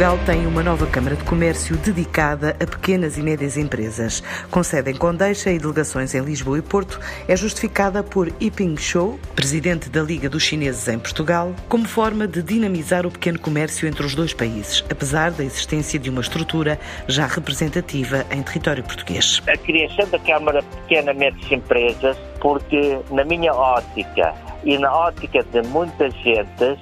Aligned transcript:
Portugal 0.00 0.24
têm 0.24 0.46
uma 0.46 0.62
nova 0.62 0.86
Câmara 0.86 1.14
de 1.14 1.22
Comércio 1.24 1.76
dedicada 1.76 2.56
a 2.58 2.66
pequenas 2.66 3.18
e 3.18 3.22
médias 3.22 3.58
empresas. 3.58 4.22
Com 4.50 4.62
sede 4.62 4.92
em 4.92 4.96
Condeixa 4.96 5.50
e 5.50 5.58
delegações 5.58 6.14
em 6.14 6.22
Lisboa 6.22 6.58
e 6.58 6.62
Porto, 6.62 6.98
é 7.28 7.36
justificada 7.36 8.02
por 8.02 8.32
Yiping 8.40 8.78
Shou, 8.78 9.20
presidente 9.36 9.90
da 9.90 10.00
Liga 10.00 10.30
dos 10.30 10.42
Chineses 10.42 10.88
em 10.88 10.98
Portugal, 10.98 11.54
como 11.68 11.86
forma 11.86 12.26
de 12.26 12.42
dinamizar 12.42 13.04
o 13.04 13.10
pequeno 13.10 13.38
comércio 13.38 13.86
entre 13.86 14.06
os 14.06 14.14
dois 14.14 14.32
países, 14.32 14.82
apesar 14.90 15.32
da 15.32 15.44
existência 15.44 15.98
de 15.98 16.08
uma 16.08 16.22
estrutura 16.22 16.80
já 17.06 17.26
representativa 17.26 18.24
em 18.30 18.42
território 18.42 18.82
português. 18.82 19.42
A 19.48 19.58
criação 19.58 20.08
da 20.08 20.18
Câmara 20.20 20.62
Pequena 20.62 21.12
Médias 21.12 21.52
Empresas, 21.52 22.16
porque 22.40 22.98
na 23.10 23.22
minha 23.26 23.52
ótica 23.52 24.34
e 24.64 24.78
na 24.78 24.90
ótica 24.94 25.44
de 25.52 25.60
muita 25.68 26.10
gente, 26.10 26.78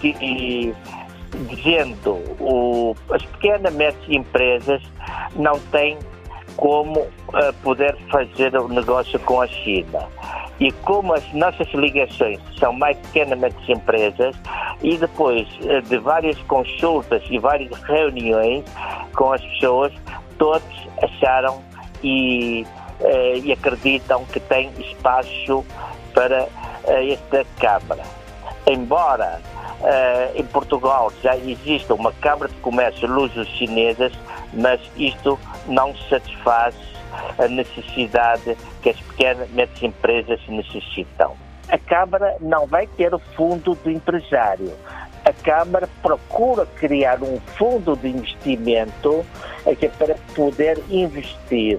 que 0.00 0.74
dizendo 1.48 2.14
o, 2.40 2.94
as 3.10 3.24
pequenas 3.24 3.72
médias 3.74 4.08
empresas 4.08 4.82
não 5.34 5.58
têm 5.70 5.98
como 6.56 7.00
uh, 7.00 7.52
poder 7.62 7.96
fazer 8.10 8.54
o 8.56 8.68
negócio 8.68 9.18
com 9.20 9.40
a 9.40 9.46
China. 9.46 10.06
E 10.58 10.70
como 10.72 11.14
as 11.14 11.32
nossas 11.32 11.68
ligações 11.72 12.38
são 12.58 12.72
mais 12.72 12.96
pequenas 12.98 13.38
médias 13.38 13.68
empresas, 13.68 14.36
e 14.82 14.96
depois 14.96 15.48
uh, 15.60 15.80
de 15.82 15.98
várias 15.98 16.38
consultas 16.42 17.22
e 17.30 17.38
várias 17.38 17.72
reuniões 17.84 18.64
com 19.14 19.32
as 19.32 19.40
pessoas, 19.40 19.92
todos 20.38 20.88
acharam 21.02 21.62
e, 22.02 22.66
uh, 23.00 23.36
e 23.42 23.52
acreditam 23.52 24.24
que 24.26 24.40
tem 24.40 24.70
espaço 24.78 25.64
para 26.14 26.46
esta 26.84 27.44
Câmara. 27.58 28.02
Embora 28.66 29.40
Uh, 29.80 30.38
em 30.38 30.44
Portugal 30.44 31.10
já 31.22 31.34
existe 31.36 31.90
uma 31.90 32.12
Câmara 32.12 32.48
de 32.48 32.56
Comércio 32.56 33.08
luso-chinesas, 33.08 34.12
mas 34.52 34.78
isto 34.94 35.38
não 35.66 35.94
satisfaz 36.10 36.74
a 37.38 37.48
necessidade 37.48 38.56
que 38.82 38.90
as 38.90 39.00
pequenas 39.00 39.48
e 39.48 39.52
médias 39.52 39.82
empresas 39.82 40.40
necessitam. 40.48 41.34
A 41.68 41.78
Câmara 41.78 42.36
não 42.40 42.66
vai 42.66 42.86
ter 42.88 43.14
o 43.14 43.18
fundo 43.18 43.74
do 43.76 43.90
empresário. 43.90 44.72
A 45.24 45.32
Câmara 45.32 45.88
procura 46.02 46.66
criar 46.66 47.22
um 47.22 47.38
fundo 47.56 47.96
de 47.96 48.08
investimento 48.08 49.24
aqui, 49.66 49.88
para 49.88 50.16
poder 50.34 50.82
investir. 50.90 51.78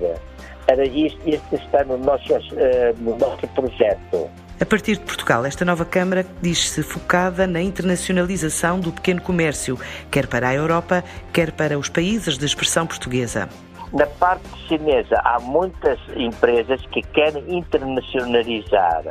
Era 0.68 0.86
isto, 0.86 1.20
este 1.26 1.56
está 1.56 1.84
no 1.84 1.98
nosso, 1.98 2.34
uh, 2.34 2.96
no 3.00 3.18
nosso 3.18 3.48
projeto. 3.50 4.30
A 4.62 4.66
partir 4.66 4.98
de 4.98 5.04
Portugal, 5.04 5.44
esta 5.44 5.66
nova 5.66 5.84
Câmara 5.84 6.24
diz-se 6.40 6.84
focada 6.84 7.48
na 7.48 7.60
internacionalização 7.60 8.80
do 8.80 8.92
pequeno 8.92 9.20
comércio, 9.20 9.76
quer 10.12 10.28
para 10.28 10.50
a 10.50 10.54
Europa, 10.54 11.04
quer 11.34 11.52
para 11.52 11.80
os 11.80 11.90
países 11.90 12.38
de 12.38 12.46
expressão 12.46 12.86
portuguesa. 12.86 13.50
Na 13.92 14.06
parte 14.06 14.48
chinesa, 14.68 15.20
há 15.26 15.40
muitas 15.40 15.98
empresas 16.16 16.80
que 16.92 17.02
querem 17.02 17.58
internacionalizar, 17.58 19.02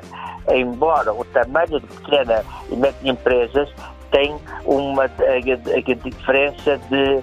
embora 0.52 1.12
o 1.12 1.24
tamanho 1.24 1.80
de 1.80 1.86
pequenas 1.96 2.46
e 2.70 2.76
médias 2.76 3.04
empresas 3.04 3.68
tem 4.12 4.36
uma 4.64 5.08
diferença 5.08 6.78
de, 6.88 7.16
eh, 7.16 7.22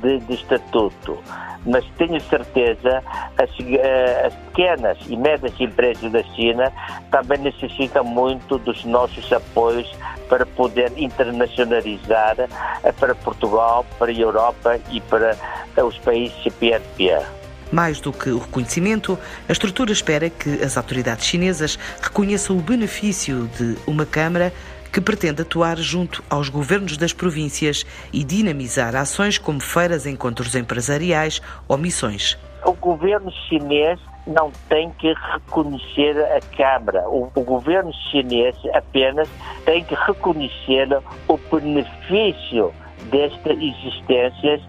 de, 0.00 0.18
de 0.20 0.34
estatuto 0.34 1.18
mas 1.66 1.84
tenho 1.98 2.20
certeza 2.20 3.02
as, 3.36 3.50
eh, 3.60 4.26
as 4.26 4.34
pequenas 4.34 4.98
e 5.08 5.16
médias 5.16 5.52
empresas 5.60 6.10
da 6.12 6.22
China 6.22 6.72
também 7.10 7.38
necessitam 7.38 8.04
muito 8.04 8.56
dos 8.58 8.84
nossos 8.84 9.30
apoios 9.32 9.90
para 10.28 10.46
poder 10.46 10.92
internacionalizar 10.96 12.36
eh, 12.38 12.92
para 12.92 13.14
Portugal, 13.16 13.84
para 13.98 14.10
a 14.12 14.14
Europa 14.14 14.78
e 14.90 15.00
para 15.00 15.36
eh, 15.76 15.82
os 15.82 15.98
países 15.98 16.34
CPRPA. 16.42 17.26
Mais 17.72 18.00
do 18.00 18.12
que 18.12 18.30
o 18.30 18.38
reconhecimento, 18.38 19.18
a 19.48 19.52
estrutura 19.52 19.90
espera 19.90 20.30
que 20.30 20.62
as 20.62 20.76
autoridades 20.76 21.26
chinesas 21.26 21.76
reconheçam 22.00 22.56
o 22.56 22.60
benefício 22.60 23.50
de 23.58 23.76
uma 23.88 24.06
Câmara 24.06 24.52
que 24.96 25.00
pretende 25.02 25.42
atuar 25.42 25.76
junto 25.76 26.24
aos 26.30 26.48
governos 26.48 26.96
das 26.96 27.12
províncias 27.12 27.84
e 28.14 28.24
dinamizar 28.24 28.96
ações 28.96 29.36
como 29.36 29.60
feiras, 29.60 30.06
encontros 30.06 30.54
empresariais 30.54 31.42
ou 31.68 31.76
missões. 31.76 32.38
O 32.64 32.72
governo 32.72 33.30
chinês 33.46 34.00
não 34.26 34.50
tem 34.70 34.90
que 34.92 35.12
reconhecer 35.34 36.18
a 36.18 36.40
Câmara. 36.56 37.06
O, 37.10 37.30
o, 37.34 37.42
governo 37.42 37.92
chinês 38.10 38.56
apenas 38.72 39.28
tem 39.66 39.84
que 39.84 39.94
reconhecer 39.94 40.88
o 41.28 41.36
benefício 41.36 42.72
destas 43.10 43.56
existências 43.58 44.60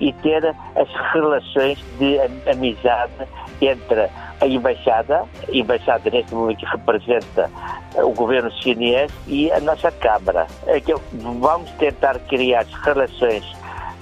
e 0.00 0.12
ter 0.14 0.44
as 0.46 1.12
relações 1.12 1.78
de 1.98 2.18
amizade 2.50 3.12
entre 3.60 4.08
a 4.40 4.46
embaixada, 4.46 5.24
a 5.48 5.56
embaixada 5.56 6.10
neste 6.10 6.34
momento 6.34 6.58
que 6.58 6.66
representa 6.66 7.50
o 7.96 8.10
governo 8.12 8.50
chinês 8.62 9.12
e 9.26 9.50
a 9.52 9.60
nossa 9.60 9.90
Câmara. 9.92 10.46
É 10.66 10.80
vamos 11.12 11.70
tentar 11.72 12.18
criar 12.20 12.66
relações 12.84 13.44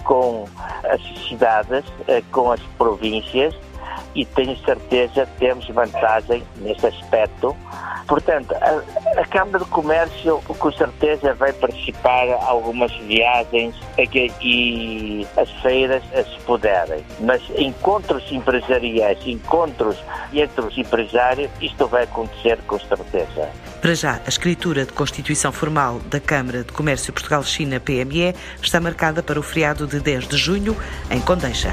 com 0.04 0.46
as 0.84 1.00
cidades, 1.28 1.84
eh, 2.08 2.22
com 2.32 2.50
as 2.50 2.60
províncias 2.78 3.54
e 4.14 4.24
tenho 4.24 4.56
certeza 4.58 5.26
que 5.26 5.38
temos 5.38 5.68
vantagem 5.68 6.42
nesse 6.56 6.86
aspecto. 6.86 7.56
Portanto, 8.06 8.52
a, 8.54 9.20
a, 9.20 9.26
Câmara 9.26 9.60
de 9.60 9.70
Comércio 9.70 10.42
com 10.46 10.72
certeza 10.72 11.32
vai 11.34 11.52
participar 11.52 12.28
algumas 12.44 12.92
viagens 13.02 13.74
aqui, 14.00 14.32
e 14.42 15.26
as 15.36 15.48
feiras 15.62 16.02
se 16.02 16.44
puderem. 16.44 17.04
Mas 17.20 17.40
encontros 17.56 18.24
empresariais, 18.32 19.18
encontros 19.24 19.96
entre 20.32 20.60
os 20.60 20.76
empresários, 20.76 21.50
isto 21.60 21.86
vai 21.86 22.04
acontecer 22.04 22.58
com 22.66 22.78
certeza. 22.80 23.48
Para 23.80 23.94
já, 23.94 24.20
a 24.26 24.28
escritura 24.28 24.84
de 24.84 24.92
constituição 24.92 25.52
formal 25.52 26.00
da 26.00 26.20
Câmara 26.20 26.64
de 26.64 26.72
Comércio 26.72 27.12
Portugal-China 27.12 27.80
PME 27.80 28.34
está 28.60 28.80
marcada 28.80 29.22
para 29.22 29.38
o 29.38 29.42
feriado 29.42 29.86
de 29.86 30.00
10 30.00 30.28
de 30.28 30.36
junho 30.36 30.76
em 31.10 31.20
Condeixa. 31.20 31.72